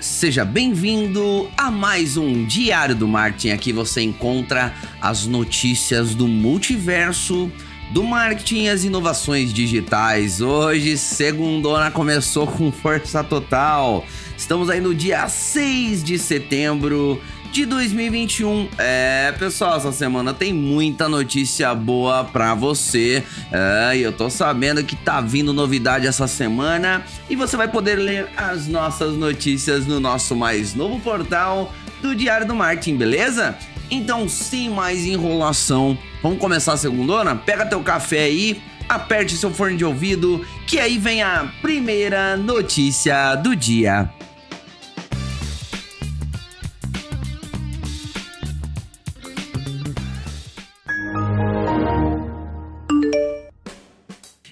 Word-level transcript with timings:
Seja 0.00 0.44
bem-vindo 0.44 1.48
a 1.56 1.70
mais 1.70 2.16
um 2.16 2.44
Diário 2.44 2.94
do 2.94 3.06
Marketing. 3.06 3.50
Aqui 3.50 3.72
você 3.72 4.02
encontra 4.02 4.74
as 5.00 5.26
notícias 5.26 6.14
do 6.14 6.26
multiverso 6.26 7.50
do 7.92 8.02
marketing 8.02 8.64
e 8.64 8.68
as 8.68 8.84
inovações 8.84 9.52
digitais. 9.52 10.40
Hoje, 10.40 10.96
segundona 10.96 11.90
começou 11.90 12.46
com 12.46 12.72
força 12.72 13.22
total. 13.22 14.04
Estamos 14.36 14.70
aí 14.70 14.80
no 14.80 14.94
dia 14.94 15.28
6 15.28 16.02
de 16.02 16.18
setembro 16.18 17.20
de 17.52 17.66
2021. 17.66 18.66
É, 18.78 19.30
pessoal, 19.38 19.76
essa 19.76 19.92
semana 19.92 20.32
tem 20.32 20.54
muita 20.54 21.06
notícia 21.06 21.74
boa 21.74 22.24
pra 22.24 22.54
você. 22.54 23.22
É, 23.52 23.98
eu 23.98 24.10
tô 24.10 24.30
sabendo 24.30 24.82
que 24.82 24.96
tá 24.96 25.20
vindo 25.20 25.52
novidade 25.52 26.06
essa 26.06 26.26
semana 26.26 27.04
e 27.28 27.36
você 27.36 27.54
vai 27.54 27.68
poder 27.68 27.96
ler 27.96 28.26
as 28.38 28.66
nossas 28.66 29.14
notícias 29.14 29.86
no 29.86 30.00
nosso 30.00 30.34
mais 30.34 30.74
novo 30.74 30.98
portal 31.00 31.74
do 32.00 32.16
Diário 32.16 32.46
do 32.46 32.54
Marketing, 32.54 32.96
beleza? 32.96 33.54
Então, 33.90 34.26
sem 34.26 34.70
mais 34.70 35.04
enrolação, 35.04 35.96
vamos 36.22 36.38
começar 36.38 36.72
a 36.72 36.78
segundona? 36.78 37.36
Pega 37.36 37.66
teu 37.66 37.82
café 37.82 38.24
aí, 38.24 38.62
aperte 38.88 39.36
seu 39.36 39.50
fone 39.50 39.76
de 39.76 39.84
ouvido, 39.84 40.42
que 40.66 40.80
aí 40.80 40.96
vem 40.96 41.20
a 41.20 41.52
primeira 41.60 42.34
notícia 42.34 43.34
do 43.34 43.54
dia. 43.54 44.10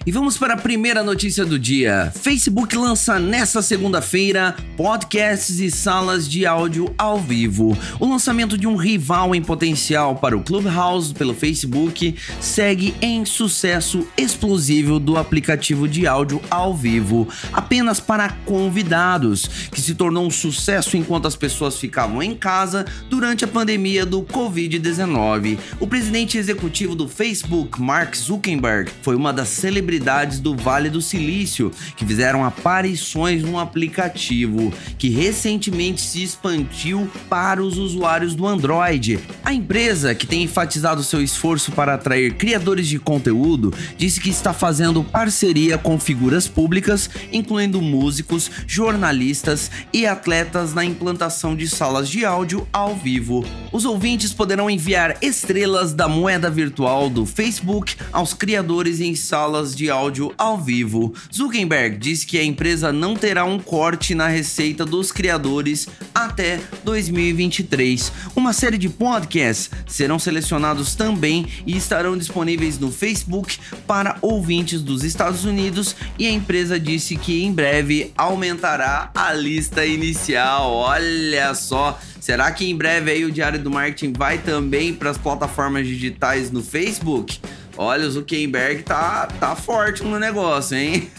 E 0.03 0.11
vamos 0.11 0.35
para 0.35 0.55
a 0.55 0.57
primeira 0.57 1.03
notícia 1.03 1.45
do 1.45 1.59
dia. 1.59 2.11
Facebook 2.15 2.75
lança 2.75 3.19
nesta 3.19 3.61
segunda-feira 3.61 4.55
podcasts 4.75 5.59
e 5.59 5.69
salas 5.69 6.27
de 6.27 6.43
áudio 6.43 6.91
ao 6.97 7.19
vivo. 7.19 7.77
O 7.99 8.09
lançamento 8.09 8.57
de 8.57 8.65
um 8.65 8.75
rival 8.75 9.35
em 9.35 9.43
potencial 9.43 10.15
para 10.15 10.35
o 10.35 10.41
Clubhouse 10.41 11.13
pelo 11.13 11.35
Facebook 11.35 12.15
segue 12.39 12.95
em 12.99 13.23
sucesso 13.25 14.07
explosivo 14.17 14.99
do 14.99 15.17
aplicativo 15.17 15.87
de 15.87 16.07
áudio 16.07 16.41
ao 16.49 16.75
vivo, 16.75 17.27
apenas 17.53 17.99
para 17.99 18.29
convidados, 18.43 19.47
que 19.71 19.79
se 19.79 19.93
tornou 19.93 20.25
um 20.25 20.31
sucesso 20.31 20.97
enquanto 20.97 21.27
as 21.27 21.35
pessoas 21.35 21.77
ficavam 21.77 22.23
em 22.23 22.33
casa 22.33 22.87
durante 23.07 23.45
a 23.45 23.47
pandemia 23.47 24.03
do 24.03 24.23
Covid-19. 24.23 25.59
O 25.79 25.85
presidente 25.85 26.39
executivo 26.39 26.95
do 26.95 27.07
Facebook, 27.07 27.79
Mark 27.79 28.15
Zuckerberg, 28.15 28.91
foi 29.03 29.15
uma 29.15 29.31
das 29.31 29.49
celebridades 29.49 29.90
celebridades 29.91 30.39
do 30.39 30.55
Vale 30.55 30.89
do 30.89 31.01
Silício 31.01 31.71
que 31.97 32.05
fizeram 32.05 32.45
aparições 32.45 33.43
no 33.43 33.59
aplicativo, 33.59 34.73
que 34.97 35.09
recentemente 35.09 36.01
se 36.01 36.23
expandiu 36.23 37.09
para 37.29 37.61
os 37.61 37.77
usuários 37.77 38.33
do 38.33 38.47
Android. 38.47 39.19
A 39.43 39.53
empresa, 39.53 40.15
que 40.15 40.25
tem 40.25 40.43
enfatizado 40.43 41.03
seu 41.03 41.21
esforço 41.21 41.71
para 41.73 41.95
atrair 41.95 42.35
criadores 42.35 42.87
de 42.87 42.99
conteúdo, 42.99 43.73
disse 43.97 44.21
que 44.21 44.29
está 44.29 44.53
fazendo 44.53 45.03
parceria 45.03 45.77
com 45.77 45.99
figuras 45.99 46.47
públicas, 46.47 47.09
incluindo 47.31 47.81
músicos, 47.81 48.49
jornalistas 48.65 49.69
e 49.91 50.05
atletas 50.05 50.73
na 50.73 50.85
implantação 50.85 51.55
de 51.55 51.67
salas 51.67 52.07
de 52.07 52.25
áudio 52.25 52.65
ao 52.71 52.95
vivo. 52.95 53.45
Os 53.71 53.83
ouvintes 53.83 54.33
poderão 54.33 54.69
enviar 54.69 55.17
estrelas 55.21 55.93
da 55.93 56.07
moeda 56.07 56.49
virtual 56.49 57.09
do 57.09 57.25
Facebook 57.25 57.95
aos 58.11 58.33
criadores 58.33 59.01
em 59.01 59.15
salas 59.15 59.75
de 59.75 59.80
de 59.81 59.89
áudio 59.89 60.31
ao 60.37 60.59
vivo. 60.59 61.11
Zuckerberg 61.33 61.97
diz 61.97 62.23
que 62.23 62.37
a 62.37 62.43
empresa 62.43 62.93
não 62.93 63.15
terá 63.15 63.43
um 63.45 63.57
corte 63.57 64.13
na 64.13 64.27
receita 64.27 64.85
dos 64.85 65.11
criadores 65.11 65.87
até 66.13 66.59
2023. 66.83 68.11
Uma 68.35 68.53
série 68.53 68.77
de 68.77 68.87
podcasts 68.87 69.71
serão 69.87 70.19
selecionados 70.19 70.93
também 70.93 71.47
e 71.65 71.75
estarão 71.75 72.15
disponíveis 72.15 72.77
no 72.77 72.91
Facebook 72.91 73.57
para 73.87 74.17
ouvintes 74.21 74.83
dos 74.83 75.03
Estados 75.03 75.45
Unidos 75.45 75.95
e 76.19 76.27
a 76.27 76.31
empresa 76.31 76.79
disse 76.79 77.15
que 77.15 77.43
em 77.43 77.51
breve 77.51 78.11
aumentará 78.15 79.09
a 79.15 79.33
lista 79.33 79.83
inicial. 79.83 80.73
Olha 80.73 81.55
só, 81.55 81.99
será 82.19 82.51
que 82.51 82.69
em 82.69 82.75
breve 82.75 83.09
aí 83.09 83.25
o 83.25 83.31
Diário 83.31 83.59
do 83.59 83.71
Marketing 83.71 84.13
vai 84.15 84.37
também 84.37 84.93
para 84.93 85.09
as 85.09 85.17
plataformas 85.17 85.87
digitais 85.87 86.51
no 86.51 86.61
Facebook? 86.61 87.39
Olha, 87.77 88.05
o 88.05 88.11
Zuckerberg 88.11 88.83
tá, 88.83 89.27
tá 89.39 89.55
forte 89.55 90.03
no 90.03 90.19
negócio, 90.19 90.77
hein? 90.77 91.09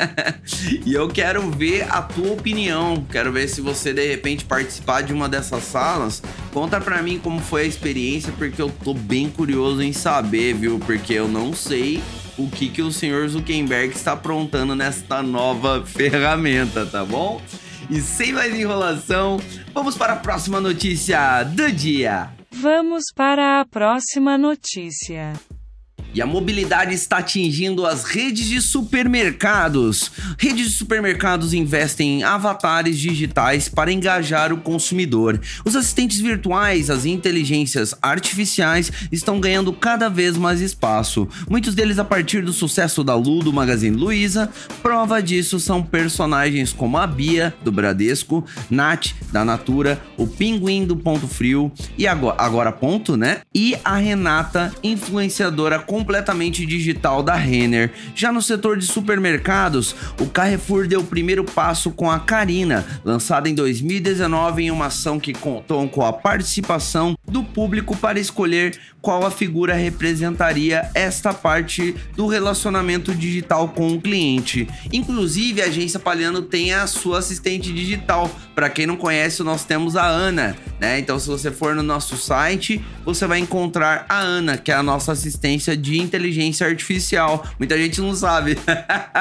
e 0.84 0.92
eu 0.92 1.08
quero 1.08 1.50
ver 1.50 1.86
a 1.88 2.02
tua 2.02 2.32
opinião. 2.32 3.06
Quero 3.10 3.32
ver 3.32 3.48
se 3.48 3.60
você 3.60 3.92
de 3.92 4.06
repente 4.06 4.44
participar 4.44 5.02
de 5.02 5.12
uma 5.12 5.28
dessas 5.28 5.64
salas. 5.64 6.22
Conta 6.52 6.80
pra 6.80 7.02
mim 7.02 7.18
como 7.18 7.40
foi 7.40 7.62
a 7.62 7.66
experiência, 7.66 8.32
porque 8.36 8.60
eu 8.60 8.70
tô 8.82 8.92
bem 8.92 9.30
curioso 9.30 9.82
em 9.82 9.92
saber, 9.92 10.54
viu? 10.54 10.78
Porque 10.78 11.14
eu 11.14 11.28
não 11.28 11.54
sei 11.54 12.02
o 12.36 12.48
que, 12.48 12.68
que 12.68 12.82
o 12.82 12.90
senhor 12.90 13.28
Zuckerberg 13.28 13.94
está 13.94 14.12
aprontando 14.12 14.74
nesta 14.74 15.22
nova 15.22 15.84
ferramenta, 15.86 16.84
tá 16.84 17.04
bom? 17.04 17.40
E 17.90 18.00
sem 18.00 18.32
mais 18.32 18.54
enrolação, 18.54 19.38
vamos 19.72 19.96
para 19.96 20.14
a 20.14 20.16
próxima 20.16 20.60
notícia 20.60 21.44
do 21.44 21.70
dia. 21.70 22.30
Vamos 22.50 23.04
para 23.14 23.60
a 23.60 23.64
próxima 23.64 24.38
notícia. 24.38 25.34
E 26.14 26.22
a 26.22 26.26
mobilidade 26.26 26.94
está 26.94 27.18
atingindo 27.18 27.84
as 27.84 28.04
redes 28.04 28.46
de 28.46 28.60
supermercados. 28.60 30.12
Redes 30.38 30.70
de 30.70 30.76
supermercados 30.76 31.52
investem 31.52 32.20
em 32.20 32.22
avatares 32.22 32.96
digitais 32.96 33.68
para 33.68 33.90
engajar 33.90 34.52
o 34.52 34.58
consumidor. 34.58 35.40
Os 35.64 35.74
assistentes 35.74 36.20
virtuais, 36.20 36.88
as 36.88 37.04
inteligências 37.04 37.96
artificiais, 38.00 38.92
estão 39.10 39.40
ganhando 39.40 39.72
cada 39.72 40.08
vez 40.08 40.36
mais 40.36 40.60
espaço. 40.60 41.26
Muitos 41.50 41.74
deles 41.74 41.98
a 41.98 42.04
partir 42.04 42.42
do 42.42 42.52
sucesso 42.52 43.02
da 43.02 43.16
Lu 43.16 43.40
do 43.40 43.52
Magazine 43.52 43.96
Luiza. 43.96 44.48
Prova 44.84 45.20
disso 45.20 45.58
são 45.58 45.82
personagens 45.82 46.72
como 46.72 46.96
a 46.96 47.08
Bia 47.08 47.52
do 47.64 47.72
Bradesco, 47.72 48.44
Nath 48.70 49.08
da 49.32 49.44
Natura, 49.44 50.00
o 50.16 50.28
Pinguim 50.28 50.86
do 50.86 50.96
Ponto 50.96 51.26
Frio 51.26 51.72
e 51.98 52.06
agora, 52.06 52.36
agora 52.38 52.70
ponto, 52.70 53.16
né? 53.16 53.40
E 53.52 53.76
a 53.84 53.96
Renata, 53.96 54.72
influenciadora 54.80 55.80
com 55.80 56.03
completamente 56.04 56.66
digital 56.66 57.22
da 57.22 57.34
Renner. 57.34 57.90
Já 58.14 58.30
no 58.30 58.42
setor 58.42 58.76
de 58.76 58.84
supermercados, 58.84 59.96
o 60.20 60.26
Carrefour 60.26 60.86
deu 60.86 61.00
o 61.00 61.06
primeiro 61.06 61.42
passo 61.42 61.90
com 61.90 62.10
a 62.10 62.20
Carina, 62.20 62.84
lançada 63.02 63.48
em 63.48 63.54
2019 63.54 64.64
em 64.64 64.70
uma 64.70 64.86
ação 64.86 65.18
que 65.18 65.32
contou 65.32 65.88
com 65.88 66.04
a 66.04 66.12
participação 66.12 67.16
do 67.26 67.42
público 67.42 67.96
para 67.96 68.20
escolher 68.20 68.78
qual 69.04 69.26
a 69.26 69.30
figura 69.30 69.74
representaria 69.74 70.90
esta 70.94 71.34
parte 71.34 71.94
do 72.16 72.26
relacionamento 72.26 73.14
digital 73.14 73.68
com 73.68 73.92
o 73.92 74.00
cliente. 74.00 74.66
Inclusive, 74.90 75.60
a 75.60 75.66
agência 75.66 76.00
Palhano 76.00 76.40
tem 76.40 76.72
a 76.72 76.86
sua 76.86 77.18
assistente 77.18 77.70
digital. 77.70 78.30
Para 78.54 78.70
quem 78.70 78.86
não 78.86 78.96
conhece, 78.96 79.42
nós 79.42 79.62
temos 79.62 79.94
a 79.94 80.06
Ana, 80.06 80.56
né? 80.80 80.98
Então, 80.98 81.18
se 81.18 81.28
você 81.28 81.50
for 81.50 81.74
no 81.74 81.82
nosso 81.82 82.16
site, 82.16 82.82
você 83.04 83.26
vai 83.26 83.40
encontrar 83.40 84.06
a 84.08 84.20
Ana, 84.20 84.56
que 84.56 84.72
é 84.72 84.74
a 84.74 84.82
nossa 84.82 85.12
assistência 85.12 85.76
de 85.94 86.00
inteligência 86.00 86.66
artificial. 86.66 87.46
Muita 87.56 87.78
gente 87.78 88.00
não 88.00 88.14
sabe. 88.14 88.58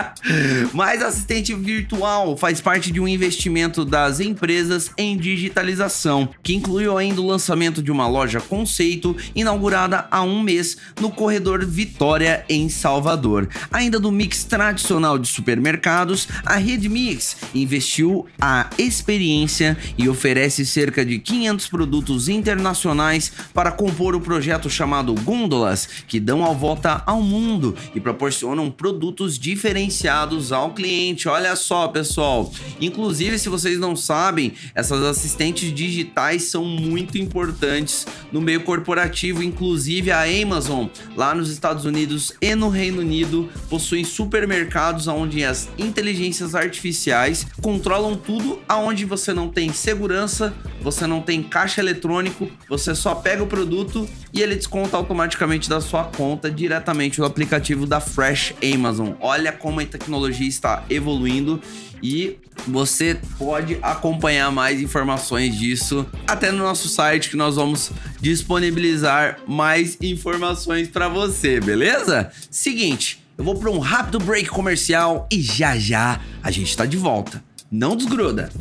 Mas 0.74 1.04
assistente 1.04 1.54
virtual 1.54 2.36
faz 2.36 2.60
parte 2.60 2.92
de 2.92 3.00
um 3.00 3.08
investimento 3.08 3.86
das 3.86 4.20
empresas 4.20 4.90
em 4.98 5.16
digitalização, 5.16 6.28
que 6.42 6.56
incluiu 6.56 6.98
ainda 6.98 7.22
o 7.22 7.28
lançamento 7.28 7.84
de 7.84 7.92
uma 7.92 8.08
loja 8.08 8.42
conceito 8.42 9.16
inaugurada 9.36 10.08
há 10.10 10.24
um 10.24 10.42
mês 10.42 10.78
no 11.00 11.12
corredor 11.12 11.64
Vitória, 11.64 12.44
em 12.50 12.68
Salvador. 12.70 13.48
Ainda 13.72 14.00
do 14.00 14.12
mix 14.12 14.44
tradicional 14.44 15.20
de 15.20 15.28
supermercados, 15.28 16.28
a 16.44 16.56
Rede 16.56 16.90
Mix 16.90 17.38
investiu 17.54 18.26
a 18.42 18.70
experiência 18.80 19.78
e 19.96 20.10
oferece 20.10 20.66
cerca 20.66 21.06
de 21.06 21.20
500 21.20 21.68
produtos 21.68 22.30
internacionais 22.30 23.32
para 23.54 23.72
compor 23.72 24.16
o 24.16 24.22
projeto 24.22 24.70
chamado 24.72 25.14
Gôndolas, 25.14 25.88
que 26.08 26.20
dão 26.20 26.44
ao 26.44 26.56
volta 26.64 27.04
ao 27.06 27.22
mundo 27.22 27.76
e 27.94 28.00
proporcionam 28.00 28.72
produtos 28.72 29.38
diferenciados 29.38 30.54
ao 30.54 30.74
cliente. 30.74 31.28
Olha 31.28 31.58
só, 31.58 31.90
pessoal. 31.90 32.50
Inclusive, 32.80 33.38
se 33.38 33.50
vocês 33.50 33.78
não 33.78 33.98
sabem, 33.98 34.54
essas 34.74 35.04
assistentes 35.04 35.76
digitais 35.76 36.44
são 36.44 36.64
muito 36.64 37.18
importantes 37.18 38.08
no 38.32 38.40
meio 38.40 38.64
corporativo. 38.64 39.44
Inclusive, 39.44 40.10
a 40.10 40.24
Amazon, 40.24 40.88
lá 41.18 41.36
nos 41.36 41.50
Estados 41.50 41.84
Unidos 41.84 42.32
e 42.40 42.56
no 42.56 42.70
Reino 42.70 43.02
Unido, 43.02 43.50
possuem 43.70 44.06
supermercados 44.06 45.06
onde 45.08 45.44
as 45.44 45.68
inteligências 45.78 46.56
artificiais 46.56 47.46
controlam 47.62 48.16
tudo 48.16 48.62
aonde 48.70 49.04
você 49.04 49.34
não 49.34 49.50
tem 49.50 49.74
segurança, 49.74 50.54
você 50.82 51.06
não 51.06 51.22
tem 51.22 51.44
caixa 51.44 51.82
eletrônico, 51.82 52.50
você 52.70 52.96
só 52.96 53.16
pega 53.16 53.44
o 53.44 53.48
produto 53.48 54.08
e 54.34 54.42
ele 54.42 54.56
desconta 54.56 54.96
automaticamente 54.96 55.70
da 55.70 55.82
sua 55.82 56.06
conta 56.06 56.43
conta 56.44 56.52
diretamente 56.52 57.20
do 57.20 57.26
aplicativo 57.26 57.86
da 57.86 58.02
Fresh 58.02 58.54
Amazon. 58.74 59.14
Olha 59.22 59.52
como 59.52 59.80
a 59.80 59.86
tecnologia 59.86 60.48
está 60.48 60.84
evoluindo 60.90 61.62
e 62.02 62.38
você 62.68 63.18
pode 63.38 63.78
acompanhar 63.82 64.52
mais 64.52 64.82
informações 64.82 65.58
disso 65.58 66.06
até 66.28 66.52
no 66.52 66.58
nosso 66.58 66.90
site 66.90 67.30
que 67.30 67.38
nós 67.38 67.56
vamos 67.56 67.92
disponibilizar 68.20 69.40
mais 69.48 69.98
informações 70.02 70.90
para 70.90 71.08
você, 71.08 71.62
beleza? 71.62 72.30
Seguinte, 72.52 73.24
eu 73.38 73.46
vou 73.46 73.56
para 73.56 73.72
um 73.72 73.80
rápido 73.80 74.20
break 74.20 74.50
comercial 74.50 75.28
e 75.32 75.42
já 75.42 75.78
já 75.78 76.20
a 76.42 76.52
gente 76.52 76.70
está 76.70 76.86
de 76.86 76.98
volta. 76.98 77.42
Não 77.72 77.96
desgruda. 77.96 78.52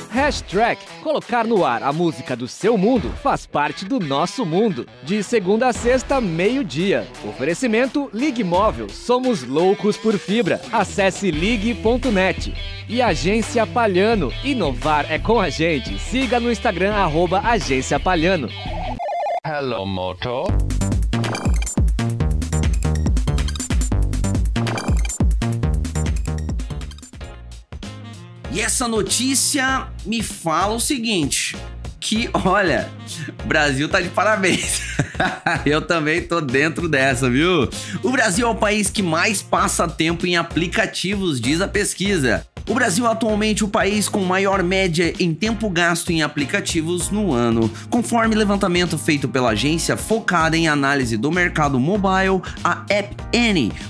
Hashtag. 0.10 0.80
Colocar 1.04 1.46
no 1.46 1.66
ar 1.66 1.84
a 1.84 1.92
música 1.92 2.36
do 2.36 2.48
seu 2.48 2.78
mundo 2.78 3.10
faz 3.22 3.46
parte 3.46 3.86
do 3.86 4.00
nosso 4.00 4.46
mundo. 4.46 4.88
De 5.04 5.22
segunda 5.24 5.68
a 5.68 5.74
sexta, 5.74 6.20
meio-dia. 6.22 7.08
Oferecimento 7.28 8.10
Ligue 8.14 8.44
Móvel. 8.44 8.90
Somos 8.90 9.44
loucos 9.44 9.98
por 9.98 10.18
fibra. 10.18 10.62
Acesse 10.72 11.32
ligue.net. 11.32 12.54
E 12.88 13.02
Agência 13.02 13.66
Palhano. 13.68 14.32
Inovar 14.44 15.12
é 15.12 15.20
com 15.20 15.40
a 15.40 15.50
gente. 15.50 16.00
Siga 16.00 16.40
no 16.40 16.52
Instagram, 16.52 16.94
arroba 16.94 17.42
Agência 17.42 18.00
Palhano. 18.00 18.50
Hello, 19.46 19.86
Moto. 19.86 20.46
E 28.58 28.62
essa 28.62 28.88
notícia 28.88 29.88
me 30.04 30.24
fala 30.24 30.74
o 30.74 30.80
seguinte: 30.80 31.56
que, 32.00 32.28
olha, 32.34 32.90
o 33.44 33.48
Brasil 33.48 33.88
tá 33.88 34.02
de 34.02 34.10
parabéns. 34.10 34.82
Eu 35.64 35.80
também 35.80 36.24
tô 36.24 36.42
dentro 36.42 36.90
dessa, 36.90 37.30
viu? 37.30 37.70
O 38.02 38.10
Brasil 38.10 38.48
é 38.48 38.50
o 38.50 38.56
país 38.56 38.90
que 38.90 39.04
mais 39.04 39.44
passa 39.44 39.88
tempo 39.88 40.26
em 40.26 40.38
aplicativos, 40.38 41.40
diz 41.40 41.62
a 41.62 41.68
pesquisa. 41.68 42.48
O 42.68 42.74
Brasil 42.74 43.08
é 43.08 43.10
atualmente 43.10 43.64
o 43.64 43.68
país 43.70 44.10
com 44.10 44.20
maior 44.26 44.62
média 44.62 45.14
em 45.22 45.34
tempo 45.34 45.70
gasto 45.70 46.10
em 46.10 46.22
aplicativos 46.22 47.10
no 47.10 47.32
ano, 47.32 47.72
conforme 47.90 48.36
levantamento 48.36 48.98
feito 48.98 49.26
pela 49.26 49.52
agência 49.52 49.96
focada 49.96 50.58
em 50.58 50.68
análise 50.68 51.16
do 51.16 51.32
mercado 51.32 51.80
mobile, 51.80 52.42
a 52.62 52.84
App. 52.90 53.16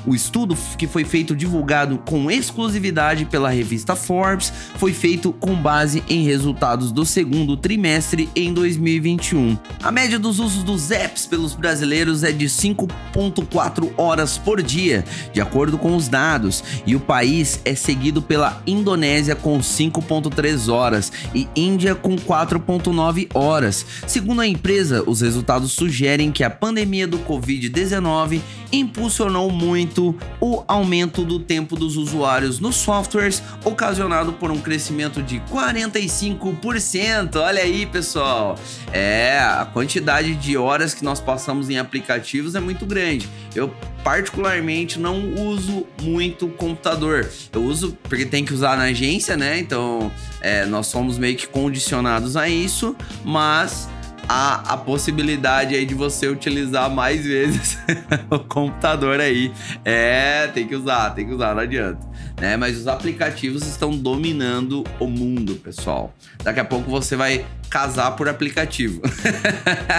O 0.05 0.13
estudo 0.13 0.55
que 0.77 0.85
foi 0.85 1.03
feito 1.03 1.35
divulgado 1.35 1.97
com 2.05 2.29
exclusividade 2.29 3.25
pela 3.25 3.49
revista 3.49 3.95
Forbes 3.95 4.53
foi 4.75 4.93
feito 4.93 5.33
com 5.33 5.55
base 5.55 6.03
em 6.07 6.23
resultados 6.23 6.91
do 6.91 7.03
segundo 7.03 7.57
trimestre 7.57 8.29
em 8.35 8.53
2021. 8.53 9.57
A 9.81 9.91
média 9.91 10.19
dos 10.19 10.39
usos 10.39 10.63
dos 10.63 10.91
apps 10.91 11.25
pelos 11.25 11.55
brasileiros 11.55 12.23
é 12.23 12.31
de 12.31 12.45
5.4 12.45 13.91
horas 13.97 14.37
por 14.37 14.61
dia, 14.61 15.03
de 15.33 15.41
acordo 15.41 15.79
com 15.79 15.95
os 15.95 16.07
dados, 16.07 16.63
e 16.85 16.95
o 16.95 16.99
país 16.99 17.59
é 17.65 17.73
seguido 17.73 18.21
pela 18.21 18.61
Indonésia 18.67 19.35
com 19.35 19.59
5.3 19.59 20.71
horas 20.71 21.11
e 21.33 21.47
Índia 21.55 21.95
com 21.95 22.15
4.9 22.15 23.29
horas. 23.33 23.85
Segundo 24.05 24.41
a 24.41 24.47
empresa, 24.47 25.03
os 25.07 25.21
resultados 25.21 25.71
sugerem 25.71 26.31
que 26.31 26.43
a 26.43 26.49
pandemia 26.49 27.07
do 27.07 27.19
Covid-19 27.19 28.41
impulsionou 28.71 29.51
muito 29.51 30.15
o 30.39 30.63
aumento 30.67 31.23
do 31.23 31.39
tempo 31.39 31.75
dos 31.75 31.97
usuários 31.97 32.59
nos 32.59 32.75
softwares, 32.75 33.41
ocasionado 33.63 34.33
por 34.33 34.51
um 34.51 34.59
crescimento 34.59 35.21
de 35.21 35.39
45%. 35.51 37.35
Olha 37.37 37.61
aí, 37.61 37.85
pessoal. 37.85 38.57
É, 38.91 39.39
a 39.39 39.65
quantidade 39.65 40.35
de 40.35 40.57
horas 40.57 40.93
que 40.93 41.03
nós 41.03 41.19
passamos 41.19 41.69
em 41.69 41.77
aplicativos 41.77 42.55
é 42.55 42.59
muito 42.59 42.85
grande. 42.85 43.29
Eu 43.55 43.73
particularmente 44.03 44.99
não 44.99 45.33
uso 45.33 45.85
muito 46.01 46.47
computador. 46.49 47.29
Eu 47.51 47.63
uso 47.63 47.97
porque 48.03 48.25
tem 48.25 48.45
que 48.45 48.53
usar 48.53 48.77
na 48.77 48.83
agência, 48.83 49.35
né? 49.35 49.59
Então, 49.59 50.11
é, 50.41 50.65
nós 50.65 50.87
somos 50.87 51.17
meio 51.17 51.35
que 51.35 51.47
condicionados 51.47 52.37
a 52.37 52.47
isso, 52.47 52.95
mas 53.23 53.89
há 54.27 54.73
a 54.73 54.77
possibilidade 54.77 55.75
aí 55.75 55.85
de 55.85 55.93
você 55.93 56.27
utilizar 56.27 56.89
mais 56.89 57.23
vezes 57.25 57.77
o 58.29 58.39
computador 58.39 59.19
aí. 59.19 59.51
É, 59.85 60.47
tem 60.47 60.67
que 60.67 60.75
usar, 60.75 61.11
tem 61.11 61.25
que 61.25 61.33
usar, 61.33 61.55
não 61.55 61.61
adianta. 61.61 62.05
Né? 62.39 62.57
Mas 62.57 62.77
os 62.77 62.87
aplicativos 62.87 63.65
estão 63.65 63.91
dominando 63.91 64.83
o 64.99 65.07
mundo, 65.07 65.55
pessoal. 65.55 66.13
Daqui 66.43 66.59
a 66.59 66.65
pouco 66.65 66.89
você 66.89 67.15
vai 67.15 67.45
casar 67.69 68.11
por 68.11 68.27
aplicativo. 68.27 69.01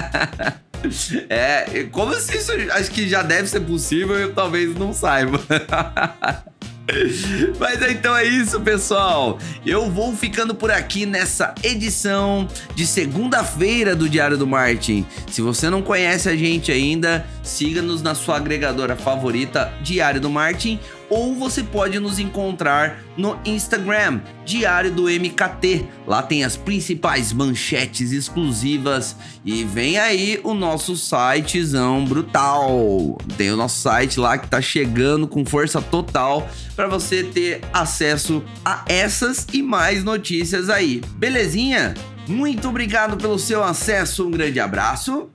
é, 1.29 1.85
como 1.91 2.15
se 2.15 2.37
isso 2.37 2.53
acho 2.73 2.91
que 2.91 3.09
já 3.09 3.23
deve 3.23 3.49
ser 3.49 3.61
possível, 3.61 4.17
eu 4.17 4.35
talvez 4.35 4.75
não 4.75 4.93
saiba. 4.93 5.39
Mas 7.59 7.83
então 7.83 8.17
é 8.17 8.25
isso, 8.25 8.61
pessoal. 8.61 9.39
Eu 9.65 9.91
vou 9.91 10.15
ficando 10.17 10.55
por 10.55 10.71
aqui 10.71 11.05
nessa 11.05 11.55
edição 11.63 12.49
de 12.75 12.87
segunda-feira 12.87 13.95
do 13.95 14.09
Diário 14.09 14.39
do 14.39 14.47
Martin. 14.47 15.07
Se 15.31 15.43
você 15.43 15.69
não 15.69 15.83
conhece 15.83 16.29
a 16.29 16.37
gente 16.37 16.73
ainda, 16.73 17.27
siga-nos 17.43 18.03
na 18.03 18.15
sua 18.15 18.37
agregadora 18.37 18.97
favorita, 18.97 19.73
Diário 19.83 20.21
do 20.21 20.31
Martin, 20.31 20.81
ou 21.11 21.35
você 21.35 21.63
pode 21.63 21.99
nos 21.99 22.19
encontrar 22.19 23.03
no 23.17 23.39
Instagram, 23.45 24.21
Diário 24.45 24.91
do 24.91 25.05
MKT. 25.05 25.87
Lá 26.07 26.23
tem 26.23 26.45
as 26.45 26.57
principais 26.57 27.33
manchetes 27.33 28.13
exclusivas 28.13 29.17
e 29.45 29.65
vem 29.65 29.99
aí 29.99 30.41
o 30.43 30.55
nosso 30.55 30.97
sitezão 30.97 32.05
brutal. 32.05 33.19
Tem 33.37 33.51
o 33.51 33.57
nosso 33.57 33.81
site 33.81 34.19
lá 34.19 34.39
que 34.39 34.49
tá 34.49 34.61
chegando 34.61 35.27
com 35.27 35.45
força 35.45 35.81
total 35.81 36.49
para 36.75 36.87
você 36.87 37.23
ter 37.25 37.61
acesso 37.73 38.43
a 38.65 38.85
essas 38.89 39.47
e 39.53 39.63
mais 39.63 40.05
notícias 40.05 40.71
aí. 40.71 41.01
Belezinha? 41.17 41.95
Muito 42.27 42.69
obrigado 42.69 43.17
pelo 43.17 43.39
seu 43.39 43.65
acesso, 43.65 44.27
um 44.27 44.31
grande 44.31 44.61
abraço. 44.61 45.31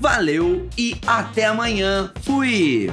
Valeu 0.00 0.66
e 0.78 0.96
até 1.06 1.44
amanhã. 1.44 2.10
Fui. 2.22 2.90